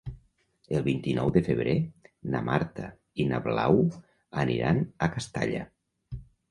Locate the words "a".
5.09-5.15